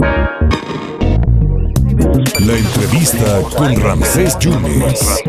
La 0.00 0.08
entrevista 2.58 3.42
con 3.56 3.80
Ramsés 3.80 4.36
Yunes. 4.40 5.22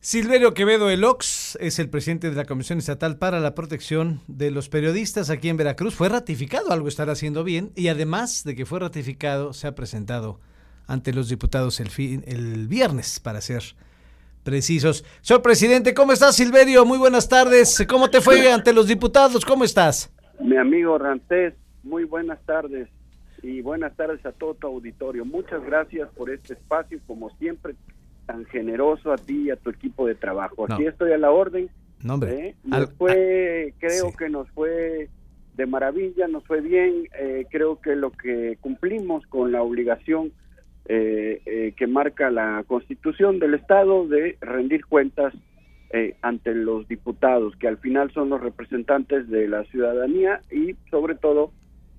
Silverio 0.00 0.54
Quevedo 0.54 0.88
Elox 0.88 1.58
es 1.60 1.80
el 1.80 1.90
presidente 1.90 2.30
de 2.30 2.36
la 2.36 2.44
Comisión 2.44 2.78
Estatal 2.78 3.18
para 3.18 3.40
la 3.40 3.56
Protección 3.56 4.20
de 4.28 4.52
los 4.52 4.68
Periodistas 4.68 5.30
aquí 5.30 5.48
en 5.48 5.56
Veracruz. 5.56 5.96
Fue 5.96 6.08
ratificado, 6.08 6.70
algo 6.70 6.86
estará 6.86 7.12
haciendo 7.12 7.42
bien, 7.42 7.72
y 7.74 7.88
además 7.88 8.44
de 8.44 8.54
que 8.54 8.64
fue 8.64 8.78
ratificado, 8.78 9.52
se 9.52 9.66
ha 9.66 9.74
presentado 9.74 10.38
ante 10.86 11.12
los 11.12 11.28
diputados 11.28 11.80
el, 11.80 11.90
fin, 11.90 12.22
el 12.28 12.68
viernes, 12.68 13.18
para 13.18 13.40
ser 13.40 13.62
precisos. 14.44 15.04
Señor 15.20 15.42
presidente, 15.42 15.94
¿cómo 15.94 16.12
estás, 16.12 16.36
Silverio? 16.36 16.84
Muy 16.84 16.98
buenas 16.98 17.28
tardes. 17.28 17.84
¿Cómo 17.88 18.08
te 18.08 18.20
fue 18.20 18.52
ante 18.52 18.72
los 18.72 18.86
diputados? 18.86 19.44
¿Cómo 19.44 19.64
estás? 19.64 20.12
Mi 20.38 20.56
amigo 20.56 20.96
Ramsés, 20.98 21.54
muy 21.86 22.04
buenas 22.04 22.44
tardes 22.44 22.88
y 23.42 23.60
buenas 23.60 23.96
tardes 23.96 24.24
a 24.26 24.32
todo 24.32 24.54
tu 24.54 24.66
auditorio. 24.66 25.24
Muchas 25.24 25.64
gracias 25.64 26.08
por 26.10 26.30
este 26.30 26.54
espacio, 26.54 26.98
como 27.06 27.30
siempre, 27.38 27.74
tan 28.26 28.44
generoso 28.46 29.12
a 29.12 29.16
ti 29.16 29.44
y 29.46 29.50
a 29.50 29.56
tu 29.56 29.70
equipo 29.70 30.06
de 30.06 30.14
trabajo. 30.14 30.66
Aquí 30.68 30.84
estoy 30.84 31.12
a 31.12 31.18
la 31.18 31.30
orden. 31.30 31.70
No, 32.02 32.14
hombre. 32.14 32.48
¿eh? 32.48 32.54
Nos 32.64 32.92
fue, 32.94 33.74
creo 33.78 34.12
que 34.12 34.28
nos 34.28 34.50
fue 34.50 35.08
de 35.54 35.66
maravilla, 35.66 36.28
nos 36.28 36.44
fue 36.44 36.60
bien. 36.60 37.08
Eh, 37.18 37.46
creo 37.50 37.80
que 37.80 37.94
lo 37.94 38.10
que 38.10 38.58
cumplimos 38.60 39.26
con 39.26 39.52
la 39.52 39.62
obligación 39.62 40.32
eh, 40.88 41.40
eh, 41.46 41.72
que 41.76 41.88
marca 41.88 42.30
la 42.30 42.62
Constitución 42.66 43.40
del 43.40 43.54
Estado 43.54 44.06
de 44.06 44.36
rendir 44.40 44.86
cuentas 44.86 45.34
eh, 45.90 46.14
ante 46.22 46.54
los 46.54 46.86
diputados, 46.86 47.56
que 47.56 47.66
al 47.66 47.78
final 47.78 48.12
son 48.12 48.28
los 48.28 48.40
representantes 48.40 49.28
de 49.28 49.48
la 49.48 49.64
ciudadanía 49.64 50.42
y 50.50 50.76
sobre 50.90 51.16
todo 51.16 51.50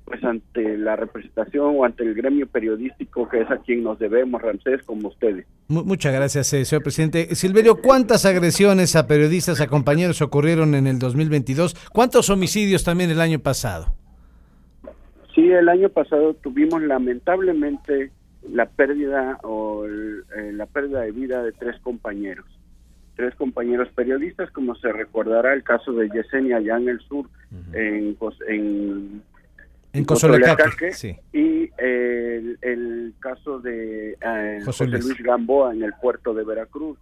pues 0.08 0.24
ante 0.24 0.78
la 0.78 0.96
representación 0.96 1.76
o 1.76 1.84
ante 1.84 2.04
el 2.04 2.14
gremio 2.14 2.48
periodístico 2.48 3.28
que 3.28 3.42
es 3.42 3.52
a 3.52 3.58
quien 3.58 3.84
nos 3.84 4.00
debemos, 4.00 4.42
Ramsés, 4.42 4.82
como 4.84 5.10
ustedes. 5.10 5.46
Muchas 5.68 6.14
gracias, 6.14 6.54
eh, 6.54 6.64
señor 6.64 6.82
presidente. 6.84 7.36
Silverio, 7.36 7.82
¿cuántas 7.82 8.26
agresiones 8.26 8.96
a 8.96 9.06
periodistas, 9.06 9.60
a 9.60 9.68
compañeros 9.68 10.22
ocurrieron 10.22 10.76
en 10.76 10.88
el 10.88 10.98
2022? 10.98 11.76
¿Cuántos 11.92 12.30
homicidios 12.30 12.86
también 12.86 13.10
el 13.10 13.20
año 13.20 13.40
pasado? 13.40 13.94
Sí, 15.36 15.52
el 15.52 15.68
año 15.68 15.90
pasado 15.90 16.36
tuvimos 16.36 16.82
lamentablemente 16.82 18.12
la 18.50 18.66
pérdida 18.66 19.40
o 19.44 19.84
el, 19.84 20.24
eh, 20.38 20.54
la 20.54 20.68
pérdida 20.68 21.02
de 21.02 21.12
vida 21.12 21.44
de 21.44 21.52
tres 21.52 21.78
compañeros, 21.82 22.46
tres 23.18 23.36
compañeros 23.36 23.90
periodistas, 23.94 24.50
como 24.52 24.74
se 24.76 24.90
recordará 24.90 25.54
el 25.54 25.64
caso 25.64 25.92
de 25.92 26.10
Yesenia 26.10 26.58
allá 26.58 26.78
en 26.78 26.88
el 26.88 27.02
sur, 27.02 27.26
uh 27.26 27.56
-huh. 27.56 27.76
en, 27.76 28.18
en 28.48 29.22
en 29.98 30.06
Cozolecaque, 30.06 30.92
sí. 30.94 31.16
y 31.34 31.70
el, 31.78 32.58
el, 32.62 33.14
caso 33.20 33.60
de 33.60 34.12
eh, 34.14 34.62
José, 34.64 34.86
José 34.86 35.00
Luis. 35.00 35.18
Gamboa 35.24 35.74
en 35.74 35.84
el 35.84 35.94
puerto 36.02 36.34
de 36.34 36.44
Veracruz. 36.44 36.98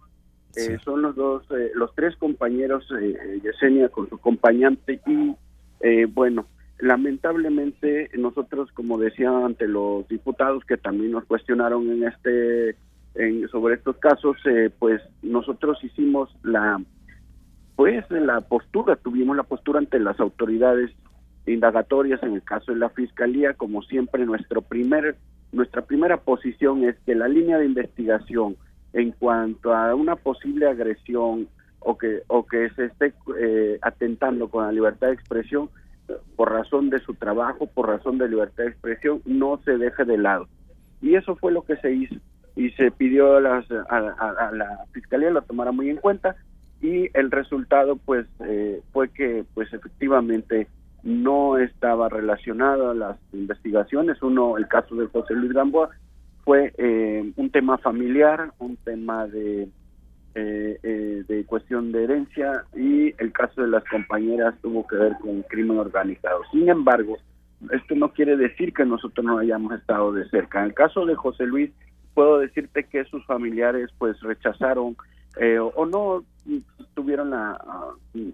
Sí. 0.50 0.72
Eh, 0.72 0.78
son 0.84 1.02
los 1.02 1.14
dos, 1.14 1.44
eh, 1.50 1.70
los 1.74 1.94
tres 1.94 2.16
compañeros, 2.16 2.86
eh, 3.00 3.40
Yesenia 3.42 3.90
con 3.90 4.08
su 4.08 4.14
acompañante 4.14 5.00
y, 5.06 5.34
eh, 5.80 6.06
bueno, 6.06 6.46
lamentablemente 6.78 8.10
nosotros, 8.18 8.70
como 8.72 8.98
decía 8.98 9.30
ante 9.44 9.66
los 9.66 10.06
diputados 10.08 10.64
que 10.64 10.76
también 10.76 11.12
nos 11.12 11.24
cuestionaron 11.24 11.90
en 11.90 12.04
este, 12.04 12.76
en, 13.14 13.48
sobre 13.48 13.76
estos 13.76 13.96
casos, 13.96 14.36
eh, 14.46 14.70
pues 14.78 15.00
nosotros 15.22 15.82
hicimos 15.82 16.34
la, 16.42 16.80
pues 17.76 18.04
la 18.10 18.40
postura, 18.42 18.96
tuvimos 18.96 19.36
la 19.36 19.42
postura 19.42 19.78
ante 19.78 19.98
las 19.98 20.18
autoridades 20.20 20.90
indagatorias 21.46 22.22
en 22.22 22.34
el 22.34 22.42
caso 22.42 22.72
de 22.72 22.78
la 22.78 22.90
fiscalía 22.90 23.54
como 23.54 23.82
siempre 23.82 24.26
nuestro 24.26 24.62
primer 24.62 25.16
nuestra 25.52 25.82
primera 25.82 26.18
posición 26.18 26.84
es 26.84 26.96
que 27.06 27.14
la 27.14 27.28
línea 27.28 27.58
de 27.58 27.66
investigación 27.66 28.56
en 28.92 29.12
cuanto 29.12 29.74
a 29.74 29.94
una 29.94 30.16
posible 30.16 30.66
agresión 30.66 31.48
o 31.80 31.96
que 31.96 32.22
o 32.26 32.46
que 32.46 32.70
se 32.70 32.86
esté 32.86 33.14
eh, 33.38 33.78
atentando 33.82 34.48
con 34.48 34.64
la 34.64 34.72
libertad 34.72 35.08
de 35.08 35.14
expresión 35.14 35.70
por 36.34 36.52
razón 36.52 36.90
de 36.90 37.00
su 37.00 37.14
trabajo 37.14 37.66
por 37.66 37.88
razón 37.88 38.18
de 38.18 38.28
libertad 38.28 38.64
de 38.64 38.70
expresión 38.70 39.22
no 39.24 39.60
se 39.64 39.76
deje 39.78 40.04
de 40.04 40.18
lado. 40.18 40.48
Y 41.00 41.14
eso 41.14 41.36
fue 41.36 41.52
lo 41.52 41.62
que 41.62 41.76
se 41.76 41.92
hizo. 41.92 42.16
Y 42.56 42.70
se 42.70 42.90
pidió 42.90 43.36
a, 43.36 43.40
las, 43.40 43.70
a, 43.70 44.50
la 44.52 44.86
fiscalía 44.92 45.30
lo 45.30 45.42
tomara 45.42 45.72
muy 45.72 45.90
en 45.90 45.98
cuenta 45.98 46.36
y 46.80 47.10
el 47.12 47.30
resultado 47.30 47.96
pues 47.96 48.26
eh, 48.40 48.80
fue 48.92 49.10
que 49.10 49.44
pues 49.54 49.72
efectivamente 49.72 50.66
no 51.02 51.58
estaba 51.58 52.08
relacionado 52.08 52.90
a 52.90 52.94
las 52.94 53.16
investigaciones. 53.32 54.20
Uno, 54.22 54.56
el 54.56 54.66
caso 54.68 54.94
de 54.96 55.06
José 55.06 55.34
Luis 55.34 55.52
Gamboa, 55.52 55.90
fue 56.44 56.72
eh, 56.78 57.32
un 57.36 57.50
tema 57.50 57.78
familiar, 57.78 58.52
un 58.58 58.76
tema 58.76 59.26
de, 59.26 59.68
eh, 60.34 60.78
eh, 60.82 61.24
de 61.26 61.44
cuestión 61.44 61.92
de 61.92 62.04
herencia 62.04 62.64
y 62.74 63.14
el 63.18 63.32
caso 63.32 63.62
de 63.62 63.68
las 63.68 63.82
compañeras 63.84 64.54
tuvo 64.62 64.86
que 64.86 64.96
ver 64.96 65.16
con 65.20 65.42
crimen 65.42 65.78
organizado. 65.78 66.42
Sin 66.52 66.68
embargo, 66.68 67.16
esto 67.72 67.94
no 67.94 68.12
quiere 68.12 68.36
decir 68.36 68.72
que 68.72 68.84
nosotros 68.84 69.24
no 69.24 69.38
hayamos 69.38 69.72
estado 69.72 70.12
de 70.12 70.28
cerca. 70.28 70.60
En 70.60 70.66
el 70.66 70.74
caso 70.74 71.06
de 71.06 71.14
José 71.14 71.46
Luis, 71.46 71.70
puedo 72.14 72.38
decirte 72.38 72.84
que 72.84 73.04
sus 73.06 73.24
familiares 73.26 73.90
pues 73.98 74.20
rechazaron 74.20 74.96
eh, 75.40 75.58
o 75.58 75.86
no 75.86 76.24
tuvieron 76.94 77.30
la, 77.30 77.58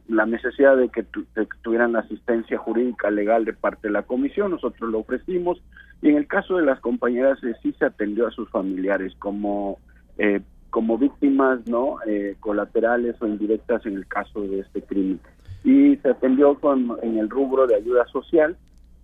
la 0.09 0.27
necesidad 0.27 0.77
de 0.77 0.89
que, 0.89 1.03
tu, 1.03 1.25
de 1.35 1.47
tuvieran 1.63 1.97
asistencia 1.97 2.59
jurídica 2.59 3.11
legal 3.11 3.45
de 3.45 3.53
parte 3.53 3.89
de 3.89 3.93
la 3.93 4.03
comisión, 4.03 4.53
nosotros 4.53 4.91
lo 4.91 5.01
ofrecimos 5.01 5.61
y 6.01 6.09
en 6.09 6.17
el 6.17 6.27
caso 6.27 6.57
de 6.57 6.65
las 6.65 6.81
compañeras 6.81 7.43
eh, 7.45 7.55
sí 7.63 7.75
se 7.79 7.87
atendió 7.87 8.27
a 8.27 8.31
sus 8.33 8.49
familiares 8.51 9.15
como 9.19 9.79
eh, 10.19 10.41
como 10.71 10.97
víctimas 10.97 11.67
no 11.67 11.99
eh, 12.07 12.37
colaterales 12.41 13.21
o 13.21 13.27
indirectas 13.27 13.85
en 13.85 13.95
el 13.97 14.07
caso 14.07 14.41
de 14.41 14.61
este 14.61 14.83
crimen. 14.83 15.21
Y 15.65 15.97
se 15.97 16.09
atendió 16.09 16.59
con 16.59 16.97
en 17.03 17.19
el 17.19 17.29
rubro 17.29 17.67
de 17.67 17.77
ayuda 17.77 18.07
social 18.07 18.57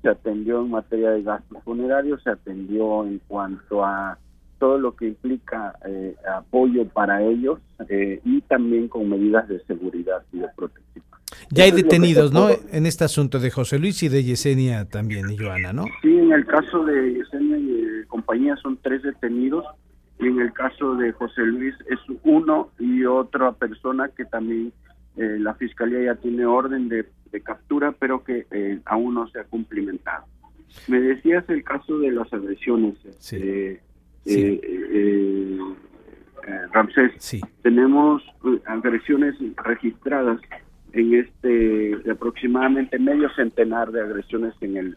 se 0.02 0.08
atendió 0.08 0.60
en 0.60 0.70
materia 0.70 1.10
de 1.10 1.22
gastos 1.22 1.62
funerarios 1.64 2.22
se 2.22 2.30
atendió 2.30 3.04
en 3.04 3.20
cuanto 3.28 3.84
a 3.84 4.18
todo 4.58 4.78
lo 4.78 4.94
que 4.96 5.08
implica 5.08 5.74
eh, 5.86 6.14
apoyo 6.36 6.86
para 6.88 7.22
ellos 7.22 7.58
eh, 7.88 8.20
y 8.24 8.40
también 8.42 8.88
con 8.88 9.08
medidas 9.08 9.48
de 9.48 9.60
seguridad 9.64 10.22
y 10.32 10.38
de 10.38 10.48
protección. 10.56 11.04
Ya 11.50 11.64
hay 11.64 11.70
detenidos, 11.70 12.32
¿no? 12.32 12.48
En 12.72 12.86
este 12.86 13.04
asunto 13.04 13.38
de 13.38 13.50
José 13.50 13.78
Luis 13.78 14.02
y 14.02 14.08
de 14.08 14.22
Yesenia 14.24 14.86
también, 14.86 15.30
y 15.30 15.36
Joana, 15.36 15.72
¿no? 15.72 15.84
Sí, 16.02 16.16
en 16.16 16.32
el 16.32 16.46
caso 16.46 16.84
de 16.84 17.14
Yesenia 17.14 17.58
y 17.58 17.66
de 17.66 18.06
compañía 18.06 18.56
son 18.56 18.78
tres 18.82 19.02
detenidos 19.02 19.64
y 20.18 20.26
en 20.26 20.40
el 20.40 20.52
caso 20.52 20.94
de 20.96 21.12
José 21.12 21.42
Luis 21.42 21.74
es 21.88 21.98
uno 22.24 22.70
y 22.78 23.04
otra 23.04 23.52
persona 23.52 24.08
que 24.08 24.24
también 24.24 24.72
eh, 25.16 25.36
la 25.38 25.54
fiscalía 25.54 26.02
ya 26.02 26.14
tiene 26.16 26.44
orden 26.44 26.88
de, 26.88 27.06
de 27.30 27.40
captura, 27.40 27.94
pero 27.98 28.24
que 28.24 28.46
eh, 28.50 28.80
aún 28.84 29.14
no 29.14 29.28
se 29.28 29.40
ha 29.40 29.44
cumplimentado. 29.44 30.24
Me 30.86 31.00
decías 31.00 31.44
el 31.48 31.64
caso 31.64 31.98
de 31.98 32.12
las 32.12 32.32
agresiones. 32.32 32.94
Sí. 33.18 33.36
Eh, 33.40 33.80
Sí. 34.28 34.40
Eh, 34.40 34.60
eh, 34.62 35.58
eh, 36.46 36.60
Ramsés, 36.72 37.12
sí. 37.18 37.40
tenemos 37.62 38.22
agresiones 38.66 39.34
registradas 39.64 40.40
en 40.92 41.14
este 41.14 41.48
de 41.96 42.10
aproximadamente 42.12 42.98
medio 42.98 43.28
centenar 43.34 43.90
de 43.90 44.00
agresiones 44.00 44.54
en 44.60 44.76
el 44.76 44.96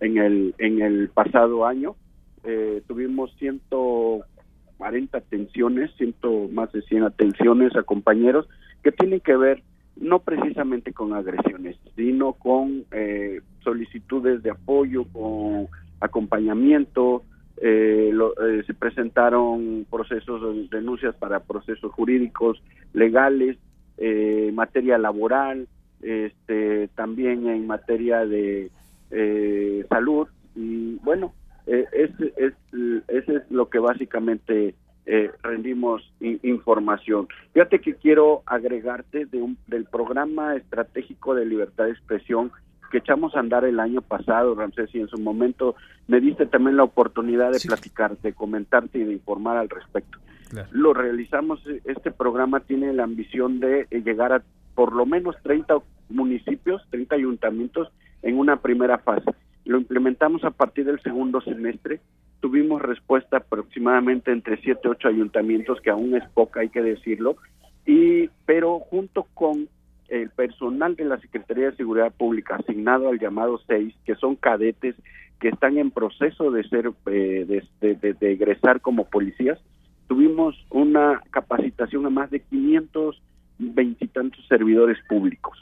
en 0.00 0.18
el 0.18 0.54
en 0.58 0.82
el 0.82 1.08
pasado 1.08 1.66
año 1.66 1.96
eh, 2.44 2.82
tuvimos 2.88 3.34
140 3.38 5.16
atenciones, 5.16 5.90
ciento 5.96 6.48
más 6.52 6.72
de 6.72 6.82
100 6.82 7.04
atenciones 7.04 7.76
a 7.76 7.84
compañeros 7.84 8.48
que 8.82 8.90
tienen 8.90 9.20
que 9.20 9.36
ver 9.36 9.62
no 9.96 10.20
precisamente 10.20 10.92
con 10.92 11.12
agresiones, 11.12 11.76
sino 11.94 12.32
con 12.32 12.84
eh, 12.90 13.40
solicitudes 13.62 14.42
de 14.42 14.50
apoyo, 14.50 15.04
con 15.12 15.68
acompañamiento, 16.00 17.22
eh, 17.58 18.10
lo, 18.12 18.32
eh, 18.44 18.62
se 18.66 18.74
presentaron 18.74 19.86
procesos, 19.90 20.70
denuncias 20.70 21.14
para 21.16 21.40
procesos 21.40 21.92
jurídicos, 21.92 22.62
legales, 22.92 23.56
eh, 23.98 24.50
materia 24.54 24.98
laboral, 24.98 25.68
este, 26.02 26.88
también 26.88 27.46
en 27.48 27.66
materia 27.66 28.26
de 28.26 28.70
eh, 29.10 29.84
salud 29.88 30.26
y 30.54 30.96
bueno, 30.96 31.32
eh, 31.66 31.86
es, 31.92 32.10
es, 32.36 32.54
ese 33.08 33.36
es 33.36 33.50
lo 33.50 33.68
que 33.68 33.78
básicamente 33.78 34.74
eh, 35.06 35.30
rendimos 35.42 36.02
in, 36.20 36.40
información. 36.42 37.28
Fíjate 37.52 37.80
que 37.80 37.94
quiero 37.94 38.42
agregarte 38.46 39.26
de 39.26 39.42
un, 39.42 39.58
del 39.66 39.84
programa 39.84 40.56
estratégico 40.56 41.34
de 41.34 41.46
libertad 41.46 41.84
de 41.84 41.92
expresión 41.92 42.52
que 42.92 42.98
echamos 42.98 43.34
a 43.34 43.40
andar 43.40 43.64
el 43.64 43.80
año 43.80 44.02
pasado, 44.02 44.54
Ramsés, 44.54 44.94
y 44.94 45.00
en 45.00 45.08
su 45.08 45.18
momento 45.18 45.74
me 46.08 46.20
diste 46.20 46.44
también 46.44 46.76
la 46.76 46.84
oportunidad 46.84 47.50
de 47.50 47.58
sí. 47.58 47.66
platicar, 47.66 48.18
de 48.18 48.34
comentarte 48.34 48.98
y 48.98 49.04
de 49.04 49.14
informar 49.14 49.56
al 49.56 49.70
respecto. 49.70 50.18
Claro. 50.50 50.68
Lo 50.72 50.92
realizamos, 50.92 51.64
este 51.86 52.10
programa 52.10 52.60
tiene 52.60 52.92
la 52.92 53.04
ambición 53.04 53.60
de 53.60 53.86
llegar 53.90 54.34
a 54.34 54.42
por 54.74 54.92
lo 54.92 55.06
menos 55.06 55.36
30 55.42 55.78
municipios, 56.10 56.82
30 56.90 57.14
ayuntamientos 57.14 57.88
en 58.20 58.38
una 58.38 58.56
primera 58.56 58.98
fase. 58.98 59.30
lo 59.64 59.78
implementamos 59.78 60.44
a 60.44 60.50
partir 60.50 60.84
del 60.84 61.00
segundo 61.00 61.40
semestre. 61.40 62.00
Tuvimos 62.40 62.82
respuesta 62.82 63.38
aproximadamente 63.38 64.32
entre 64.32 64.60
7 64.60 64.86
8 64.86 65.08
ayuntamientos, 65.08 65.80
que 65.80 65.90
aún 65.90 66.14
es 66.14 66.28
poca, 66.34 66.60
hay 66.60 66.68
que 66.68 66.82
decirlo, 66.82 67.36
y 67.86 68.28
pero 68.44 68.80
junto 68.80 69.26
con 69.32 69.68
el 70.12 70.28
personal 70.28 70.94
de 70.94 71.06
la 71.06 71.18
Secretaría 71.18 71.70
de 71.70 71.76
Seguridad 71.76 72.12
Pública 72.12 72.56
asignado 72.56 73.08
al 73.08 73.18
llamado 73.18 73.58
6, 73.66 73.94
que 74.04 74.14
son 74.16 74.36
cadetes 74.36 74.94
que 75.40 75.48
están 75.48 75.78
en 75.78 75.90
proceso 75.90 76.50
de 76.50 76.62
ser 76.68 76.92
eh, 77.06 77.64
de, 77.80 78.16
egresar 78.20 78.82
como 78.82 79.06
policías, 79.06 79.58
tuvimos 80.08 80.54
una 80.68 81.22
capacitación 81.30 82.04
a 82.04 82.10
más 82.10 82.30
de 82.30 82.40
500 82.40 83.22
veintitantos 83.58 84.46
servidores 84.48 84.98
públicos. 85.08 85.58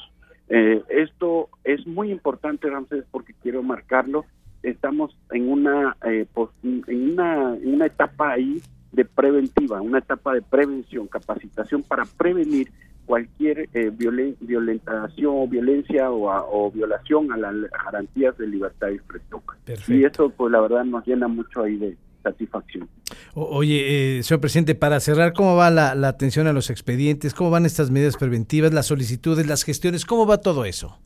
Eh, 0.48 0.82
esto 0.88 1.48
es 1.62 1.86
muy 1.86 2.10
importante, 2.10 2.68
Ramsés, 2.68 3.04
porque 3.12 3.34
quiero 3.40 3.62
marcarlo. 3.62 4.24
Estamos 4.64 5.16
en 5.30 5.48
una, 5.48 5.96
eh, 6.04 6.26
en 6.64 7.12
una, 7.12 7.54
en 7.54 7.74
una 7.74 7.86
etapa 7.86 8.32
ahí 8.32 8.60
de 8.90 9.04
preventiva, 9.04 9.80
una 9.80 9.98
etapa 9.98 10.34
de 10.34 10.42
prevención, 10.42 11.06
capacitación 11.06 11.84
para 11.84 12.04
prevenir 12.04 12.68
cualquier 13.10 13.68
eh, 13.74 13.90
violentación 13.90 15.32
o 15.34 15.48
violencia 15.48 16.12
o, 16.12 16.70
violación 16.70 17.32
a 17.32 17.36
las 17.36 17.54
garantías 17.84 18.38
de 18.38 18.46
libertad 18.46 18.86
y 18.90 18.98
frecuencia. 18.98 19.74
Y 19.88 20.04
eso, 20.04 20.30
pues 20.30 20.52
la 20.52 20.60
verdad, 20.60 20.84
nos 20.84 21.04
llena 21.04 21.26
mucho 21.26 21.64
ahí 21.64 21.76
de 21.76 21.96
satisfacción. 22.22 22.88
oye, 23.34 24.18
eh, 24.18 24.22
señor 24.22 24.40
presidente, 24.40 24.76
para 24.76 25.00
cerrar, 25.00 25.32
¿cómo 25.32 25.56
va 25.56 25.70
la, 25.70 25.90
atención 26.06 26.46
a 26.46 26.52
los 26.52 26.70
expedientes? 26.70 27.34
¿Cómo 27.34 27.50
van 27.50 27.66
estas 27.66 27.90
medidas 27.90 28.16
preventivas, 28.16 28.72
las 28.72 28.86
solicitudes, 28.86 29.44
las 29.44 29.64
gestiones? 29.64 30.04
¿Cómo 30.04 30.24
va 30.24 30.38
todo 30.38 30.64
eso? 30.64 30.96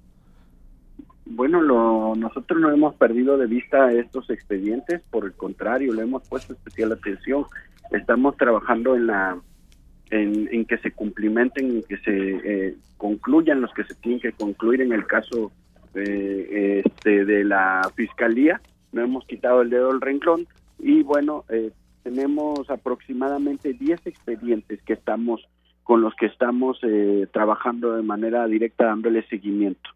Bueno, 1.24 1.62
lo, 1.62 2.14
nosotros 2.16 2.60
no 2.60 2.70
hemos 2.70 2.96
perdido 2.96 3.38
de 3.38 3.46
vista 3.46 3.90
estos 3.92 4.28
expedientes, 4.28 5.00
por 5.10 5.24
el 5.24 5.32
contrario, 5.32 5.94
le 5.94 6.02
hemos 6.02 6.28
puesto 6.28 6.52
especial 6.52 6.92
atención. 6.92 7.46
Estamos 7.92 8.36
trabajando 8.36 8.94
en 8.94 9.06
la 9.06 9.38
en, 10.10 10.64
que 10.66 10.78
se 10.78 10.92
cumplimenten, 10.92 11.70
en 11.70 11.82
que 11.82 11.96
se 11.98 12.30
eh, 12.44 12.76
concluyan 12.96 13.60
los 13.60 13.72
que 13.72 13.84
se 13.84 13.94
tienen 13.94 14.20
que 14.20 14.32
concluir 14.32 14.82
en 14.82 14.92
el 14.92 15.06
caso 15.06 15.50
eh, 15.94 16.82
este, 16.84 17.24
de 17.24 17.44
la 17.44 17.90
fiscalía. 17.94 18.60
No 18.92 19.02
hemos 19.02 19.26
quitado 19.26 19.62
el 19.62 19.70
dedo 19.70 19.88
del 19.88 20.00
renglón 20.00 20.46
y 20.78 21.02
bueno, 21.02 21.44
eh, 21.48 21.70
tenemos 22.02 22.68
aproximadamente 22.70 23.72
10 23.72 24.06
expedientes 24.06 24.82
que 24.82 24.92
estamos 24.92 25.46
con 25.82 26.00
los 26.00 26.14
que 26.14 26.26
estamos 26.26 26.80
trabajando 27.30 27.94
de 27.94 28.02
manera 28.02 28.46
directa 28.46 28.86
dándole 28.86 29.22
seguimiento. 29.28 29.90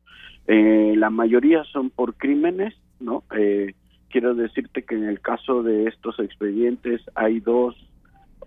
la 0.47 1.09
mayoría 1.09 1.65
son 1.65 1.89
por 1.89 2.15
crímenes, 2.15 2.75
¿no? 3.01 3.25
quiero 4.11 4.35
decirte 4.35 4.83
que 4.83 4.97
en 4.97 5.05
el 5.05 5.21
caso 5.21 5.63
de 5.63 5.87
estos 5.87 6.19
expedientes 6.21 7.01
hay 7.15 7.41
dos 7.41 7.75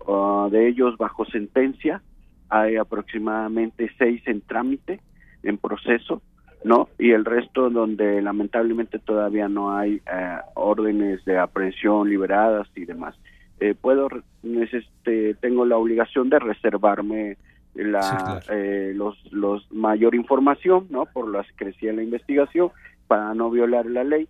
Ah, 0.08 0.48
de 0.50 0.68
ellos 0.68 0.96
bajo 0.96 1.24
sentencia, 1.26 2.02
hay 2.48 2.76
aproximadamente 2.76 3.90
seis 3.98 4.22
en 4.26 4.40
trámite, 4.40 5.00
en 5.42 5.58
proceso, 5.58 6.22
¿no? 6.64 6.88
Y 6.98 7.12
el 7.12 7.24
resto 7.24 7.70
donde 7.70 8.20
lamentablemente 8.20 8.98
todavía 8.98 9.48
no 9.48 9.76
hay 9.76 10.00
eh, 10.12 10.36
órdenes 10.54 11.24
de 11.24 11.38
aprehensión 11.38 12.08
liberadas 12.08 12.68
y 12.76 12.84
demás. 12.84 13.14
Eh, 13.60 13.74
puedo, 13.80 14.08
este, 14.42 15.34
tengo 15.34 15.64
la 15.64 15.76
obligación 15.76 16.28
de 16.30 16.40
reservarme 16.40 17.36
la, 17.74 18.42
eh, 18.50 18.92
los, 18.94 19.16
los 19.32 19.70
mayor 19.72 20.14
información, 20.14 20.86
¿no? 20.90 21.06
Por 21.06 21.30
la 21.30 21.44
secrecía 21.44 21.90
de 21.90 21.96
la 21.96 22.02
investigación 22.02 22.70
para 23.06 23.34
no 23.34 23.50
violar 23.50 23.86
la 23.86 24.04
ley. 24.04 24.28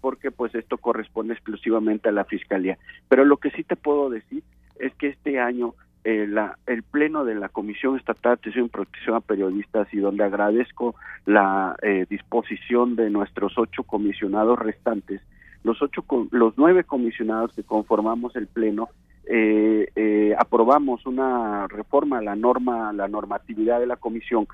porque 0.00 0.30
pues 0.30 0.54
esto 0.54 0.78
corresponde 0.78 1.34
exclusivamente 1.34 2.08
a 2.08 2.12
la 2.12 2.24
fiscalía. 2.24 2.78
Pero 3.08 3.24
lo 3.24 3.38
que 3.38 3.50
sí 3.50 3.64
te 3.64 3.74
puedo 3.74 4.08
decir 4.10 4.42
es 4.78 4.94
que 4.94 5.08
este 5.08 5.40
año 5.40 5.74
eh, 6.04 6.28
el 6.66 6.82
pleno 6.84 7.24
de 7.24 7.34
la 7.34 7.48
Comisión 7.48 7.96
Estatal 7.96 8.36
de 8.36 8.40
Atención 8.40 8.66
y 8.66 8.68
Protección 8.68 9.16
a 9.16 9.20
Periodistas 9.20 9.92
y 9.92 9.98
donde 9.98 10.22
agradezco 10.22 10.94
la 11.24 11.76
eh, 11.82 12.06
disposición 12.08 12.94
de 12.94 13.10
nuestros 13.10 13.58
ocho 13.58 13.82
comisionados 13.82 14.56
restantes, 14.58 15.20
los 15.64 15.82
ocho 15.82 16.04
los 16.30 16.54
nueve 16.56 16.84
comisionados 16.84 17.52
que 17.54 17.64
conformamos 17.64 18.36
el 18.36 18.46
pleno 18.46 18.88
eh, 19.28 20.32
aprobamos 20.38 21.04
una 21.06 21.66
reforma 21.66 22.18
a 22.18 22.22
la 22.22 22.36
norma, 22.36 22.92
la 22.92 23.08
normatividad 23.08 23.80
de 23.80 23.86
la 23.86 23.96
comisión 23.96 24.46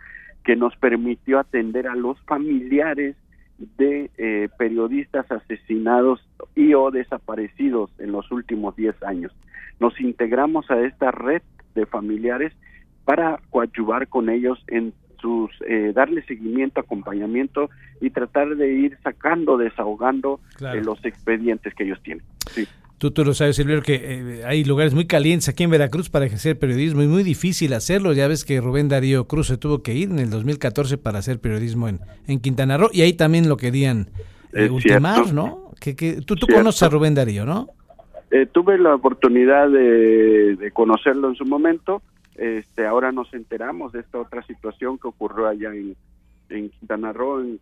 que 0.44 0.56
nos 0.56 0.74
permitió 0.76 1.38
atender 1.38 1.86
a 1.86 1.94
los 1.94 2.19
familiares 2.22 3.14
de 3.79 4.49
periodistas 4.59 5.31
asesinados 5.31 6.20
y 6.55 6.75
o 6.75 6.91
desaparecidos 6.91 7.91
en 7.99 8.12
los 8.12 8.31
últimos 8.31 8.76
diez 8.76 9.00
años. 9.03 9.32
Nos 9.81 9.99
integramos 10.00 10.70
a 10.70 10.81
esta 10.81 11.11
red 11.11 11.43
de 11.75 11.87
familiares 11.87 12.53
para 13.05 13.41
coadyuvar 13.50 14.09
con 14.09 14.29
ellos 14.29 14.62
en 14.69 14.93
sus 15.20 15.50
eh, 15.67 15.93
darle 15.94 16.23
seguimiento, 16.25 16.81
acompañamiento 16.81 17.70
y 18.00 18.11
tratar 18.11 18.56
de 18.56 18.73
ir 18.73 18.99
sacando, 19.03 19.56
desahogando 19.56 20.41
eh, 20.61 20.82
los 20.82 21.03
expedientes 21.05 21.73
que 21.75 21.85
ellos 21.85 22.03
tienen. 22.03 22.25
Tú, 23.02 23.10
tú 23.10 23.25
lo 23.25 23.34
sabes, 23.34 23.56
Silvio, 23.56 23.82
que 23.82 23.96
eh, 23.96 24.44
hay 24.46 24.62
lugares 24.62 24.94
muy 24.94 25.08
calientes 25.08 25.49
aquí 25.49 25.64
en 25.64 25.70
Veracruz 25.70 26.08
para 26.08 26.26
ejercer 26.26 26.56
periodismo 26.56 27.02
y 27.02 27.08
muy 27.08 27.25
difícil 27.25 27.72
hacerlo. 27.72 28.12
Ya 28.12 28.28
ves 28.28 28.44
que 28.44 28.60
Rubén 28.60 28.88
Darío 28.88 29.26
Cruz 29.26 29.49
se 29.49 29.56
tuvo 29.56 29.82
que 29.82 29.93
ir 29.93 30.08
en 30.08 30.20
el 30.20 30.31
2014 30.31 30.99
para 30.99 31.19
hacer 31.19 31.40
periodismo 31.40 31.88
en, 31.88 31.99
en 32.28 32.38
Quintana 32.38 32.76
Roo 32.76 32.90
y 32.93 33.02
ahí 33.02 33.14
también 33.14 33.49
lo 33.49 33.56
querían 33.56 34.06
ultimar, 34.70 35.34
¿no? 35.34 35.72
Que, 35.81 35.96
que, 35.96 36.20
tú 36.20 36.37
tú 36.37 36.46
conoces 36.46 36.84
a 36.84 36.90
Rubén 36.90 37.16
Darío, 37.16 37.44
¿no? 37.44 37.70
Eh, 38.31 38.46
tuve 38.46 38.78
la 38.78 38.94
oportunidad 38.94 39.69
de, 39.69 40.70
conocerlo 40.72 41.28
en 41.28 41.34
su 41.34 41.44
momento. 41.44 42.02
Este, 42.37 42.87
ahora 42.87 43.10
nos 43.10 43.34
enteramos 43.34 43.90
de 43.90 43.98
esta 43.98 44.20
otra 44.20 44.44
situación 44.44 44.96
que 44.96 45.08
ocurrió 45.08 45.48
allá 45.48 45.72
en, 45.75 45.96
Quintana 46.78 47.12
Roo 47.12 47.58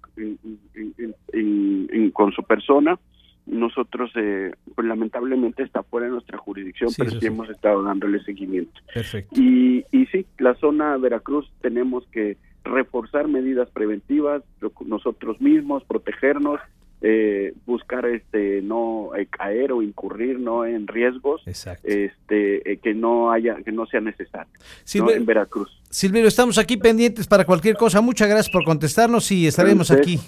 con 2.13 2.33
su 2.33 2.43
persona. 2.43 2.99
Nosotros, 3.47 4.11
eh, 4.17 4.53
pues 4.75 4.87
lamentablemente 4.87 5.63
está 5.63 5.83
fuera 5.83 6.07
de 6.07 6.13
nuestra 6.13 6.39
jurisdicción, 6.39 6.91
pero 6.97 7.11
sí, 7.11 7.27
hemos 7.27 7.49
estado 7.51 7.83
dándole 7.83 8.23
seguimiento. 8.23 8.81
Perfecto. 8.95 9.41
Y, 9.41 9.85
y 9.91 10.07
sí, 10.07 10.27
la 10.39 10.55
zona 10.55 10.97
Veracruz 10.97 11.51
tenemos 11.61 12.07
que 12.13 12.37
reforzar 12.65 13.29
medidas 13.29 13.71
preventivas, 13.71 14.43
nosotros 14.85 15.41
mismos, 15.41 15.83
protegernos, 15.85 16.61
eh, 17.03 17.55
buscar 17.65 18.05
este 18.05 18.61
no 18.61 19.15
eh, 19.17 19.27
caer 19.27 19.73
o 19.73 19.81
incurrir 19.81 20.39
no 20.39 20.67
en 20.67 20.87
riesgos 20.87 21.41
este 21.47 22.73
eh, 22.73 22.77
que 22.77 22.93
no 22.93 23.33
haya 23.33 23.57
que 23.65 23.73
no 23.73 23.87
sea 23.87 24.01
necesario 24.01 24.53
en 24.93 25.25
Veracruz. 25.25 25.81
Silverio 25.89 26.29
estamos 26.29 26.59
aquí 26.59 26.77
pendientes 26.77 27.27
para 27.27 27.47
cualquier 27.47 27.77
cosa. 27.77 28.03
Muchas 28.03 28.29
gracias 28.29 28.53
por 28.53 28.65
contestarnos 28.65 29.33
y 29.33 29.47
estaremos 29.47 29.91
aquí 29.91 30.21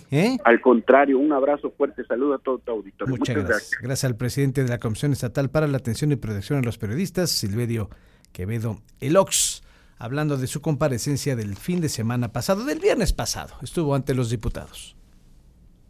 al 0.44 0.61
contrario 0.62 1.18
un 1.18 1.32
abrazo 1.32 1.70
fuerte 1.76 2.04
saludo 2.06 2.35
a 2.35 2.38
todo 2.38 2.58
tu 2.58 2.70
auditorio. 2.73 3.16
Muchas, 3.16 3.37
gracias. 3.37 3.70
gracias 3.82 4.04
al 4.04 4.16
presidente 4.16 4.64
de 4.64 4.70
la 4.70 4.78
Comisión 4.78 5.12
Estatal 5.12 5.50
para 5.50 5.66
la 5.66 5.76
Atención 5.76 6.11
y 6.12 6.16
Protección 6.16 6.58
a 6.58 6.62
los 6.62 6.78
Periodistas 6.78 7.30
Silverio 7.30 7.90
Quevedo 8.32 8.80
Elox 9.00 9.62
hablando 9.99 10.38
de 10.38 10.46
su 10.46 10.62
comparecencia 10.62 11.37
del 11.37 11.54
fin 11.54 11.82
de 11.82 11.90
semana 11.90 12.32
pasado 12.32 12.64
del 12.64 12.80
viernes 12.80 13.12
pasado. 13.12 13.54
Estuvo 13.61 13.94
ante 13.94 14.14
los 14.14 14.30
diputados 14.30 14.96